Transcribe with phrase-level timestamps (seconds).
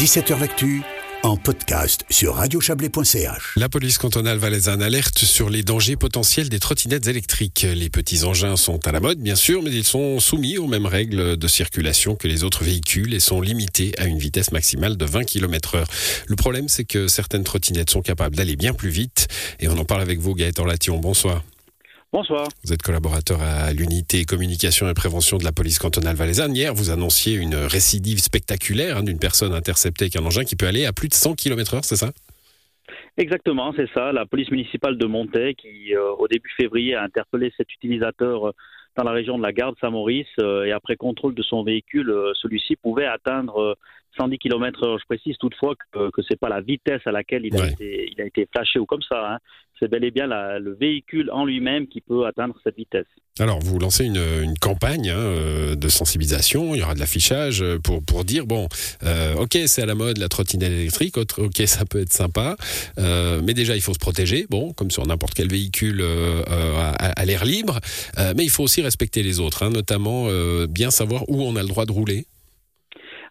[0.00, 0.80] 17h L'actu
[1.22, 3.52] en podcast sur radiochablais.ch.
[3.56, 7.66] La police cantonale valaisanne alerte sur les dangers potentiels des trottinettes électriques.
[7.74, 10.86] Les petits engins sont à la mode, bien sûr, mais ils sont soumis aux mêmes
[10.86, 15.04] règles de circulation que les autres véhicules et sont limités à une vitesse maximale de
[15.04, 15.88] 20 km heure.
[16.28, 19.28] Le problème, c'est que certaines trottinettes sont capables d'aller bien plus vite
[19.58, 20.96] et on en parle avec vous, Gaëtan Lation.
[20.96, 21.42] Bonsoir.
[22.12, 22.48] Bonsoir.
[22.64, 26.56] Vous êtes collaborateur à l'unité communication et prévention de la police cantonale valaisanne.
[26.56, 30.66] Hier, vous annonciez une récidive spectaculaire hein, d'une personne interceptée avec un engin qui peut
[30.66, 32.10] aller à plus de 100 km heure, c'est ça?
[33.16, 34.10] Exactement, c'est ça.
[34.10, 38.52] La police municipale de Montaix, qui euh, au début février a interpellé cet utilisateur euh,
[38.96, 42.12] dans la région de la gare de Saint-Maurice euh, et après contrôle de son véhicule,
[42.42, 43.76] celui-ci pouvait atteindre
[44.16, 44.98] 110 km/h.
[45.00, 48.10] Je précise toutefois que, que ce n'est pas la vitesse à laquelle il a, été,
[48.10, 49.34] il a été flashé ou comme ça.
[49.34, 49.38] Hein.
[49.78, 53.06] C'est bel et bien le véhicule en lui-même qui peut atteindre cette vitesse.
[53.38, 57.64] Alors, vous lancez une, une campagne hein, euh, de sensibilisation, il y aura de l'affichage
[57.82, 58.68] pour, pour dire, bon,
[59.02, 62.56] euh, ok, c'est à la mode la trottinette électrique, ok, ça peut être sympa,
[62.98, 66.04] euh, mais déjà, il faut se protéger, bon, comme sur n'importe quel véhicule
[66.46, 67.78] à, à l'air libre,
[68.36, 70.26] mais il faut aussi respecter les autres, hein, notamment
[70.68, 72.26] bien savoir où on a le droit de rouler.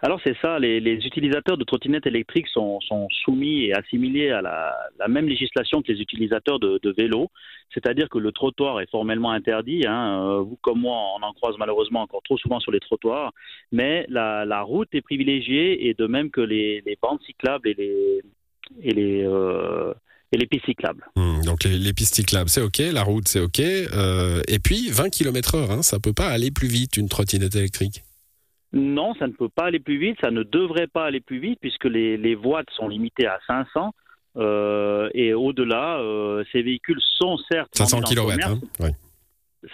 [0.00, 2.78] Alors c'est ça, les, utilisateurs de trottinettes électriques sont,
[3.24, 7.30] soumis et assimilés à la, même législation que les utilisateurs de, vélos,
[7.74, 9.84] c'est-à-dire que le trottoir est formellement interdit.
[9.86, 10.22] Hein.
[10.22, 13.32] Euh, vous comme moi, on en croise malheureusement encore trop souvent sur les trottoirs,
[13.72, 19.92] mais la, route est privilégiée et de même que les, bandes cyclables et les, euh,
[20.48, 21.04] pistes cyclables.
[21.16, 23.58] Hmm, donc les, pistes cyclables, c'est OK, la route, c'est OK.
[23.58, 27.56] Euh, et puis 20 km heure, hein, ça peut pas aller plus vite une trottinette
[27.56, 28.04] électrique.
[28.72, 31.58] Non, ça ne peut pas aller plus vite, ça ne devrait pas aller plus vite
[31.60, 33.94] puisque les, les watts sont limités à 500
[34.36, 38.32] euh, et au-delà, euh, ces véhicules sont certes 500 kW.
[38.42, 38.90] Hein,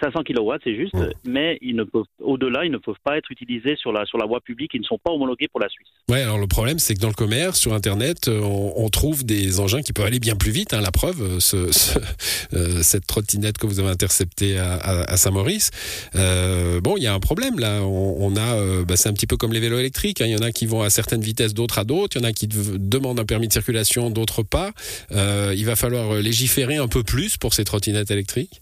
[0.01, 3.75] 500 kW, c'est juste, mais ils ne peuvent, au-delà, ils ne peuvent pas être utilisés
[3.75, 5.87] sur la, sur la voie publique, ils ne sont pas homologués pour la Suisse.
[6.09, 9.59] Ouais, alors le problème, c'est que dans le commerce, sur Internet, euh, on, trouve des
[9.59, 10.73] engins qui peuvent aller bien plus vite.
[10.73, 11.57] Hein, la preuve, euh, ce,
[12.53, 15.71] euh, cette trottinette que vous avez interceptée à, à, Saint-Maurice.
[16.13, 17.81] bon, il y a un problème là.
[17.83, 20.21] On, a, bah, c'est un petit peu comme les vélos électriques.
[20.21, 20.25] Hein.
[20.27, 22.17] Il y en a qui vont à certaines vitesses, d'autres à d'autres.
[22.17, 24.71] Il y en a qui demandent un permis de circulation, d'autres pas.
[25.11, 28.61] il va falloir légiférer un peu plus pour ces trottinettes électriques.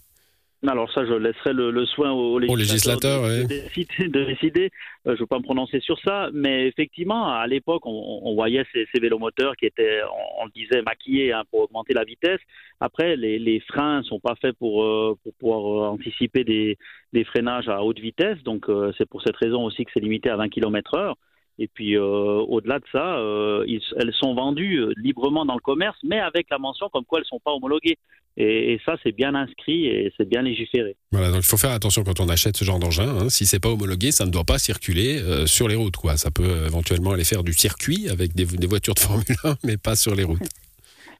[0.66, 4.70] Alors ça, je laisserai le, soin aux législateurs, de, décider.
[5.06, 8.64] Euh, je ne veux pas me prononcer sur ça, mais effectivement, à l'époque, on, voyait
[8.72, 10.00] ces, ces, vélomoteurs qui étaient,
[10.40, 12.40] on, le disait, maquillés hein, pour augmenter la vitesse.
[12.80, 16.78] Après, les, freins ne sont pas faits pour, euh, pouvoir euh, anticiper des,
[17.24, 18.66] freinages à haute vitesse, donc
[18.98, 21.14] c'est pour cette raison aussi que c'est limité à 20 km/h.
[21.58, 23.18] Et puis au-delà de ça,
[23.66, 27.36] elles sont vendues librement dans le commerce, mais avec la mention comme quoi elles ne
[27.36, 27.98] sont pas homologuées.
[28.36, 30.96] Et, ça, c'est bien inscrit et c'est bien légiféré.
[31.12, 33.08] Voilà, donc il faut faire attention quand on achète ce genre d'engin.
[33.08, 33.28] Hein.
[33.28, 35.96] Si c'est pas homologué, ça ne doit pas circuler euh, sur les routes.
[35.96, 36.16] Quoi.
[36.16, 39.76] Ça peut euh, éventuellement aller faire du circuit avec des, voitures de Formule 1, mais
[39.76, 40.42] pas sur les routes.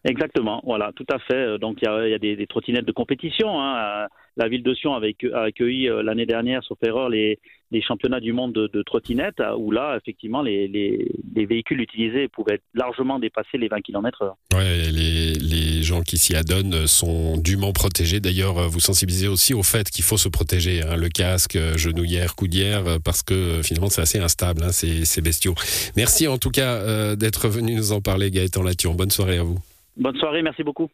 [0.04, 1.34] Exactement, voilà, tout à fait.
[1.34, 3.60] Euh, donc il y a, des, trottinettes de compétition.
[3.60, 4.06] Hein.
[4.36, 7.38] La ville de Sion avait accueilli l'année dernière, sauf erreur, les,
[7.86, 13.68] championnats du monde de, trottinettes, où là, effectivement, les, véhicules utilisés pouvaient largement dépasser les
[13.68, 14.56] 20 km/h.
[14.56, 18.18] Ouais, les, gens qui s'y adonnent sont dûment protégés.
[18.18, 22.84] D'ailleurs, vous sensibilisez aussi au fait qu'il faut se protéger, hein, le casque, genouillère, coudière,
[23.04, 25.54] parce que finalement c'est assez instable, hein, ces, bestiaux.
[25.96, 28.94] Merci en tout cas euh, d'être venu nous en parler, Gaëtan Lation.
[28.94, 29.58] Bonne soirée à vous.
[29.96, 30.90] Bonne soirée, merci beaucoup.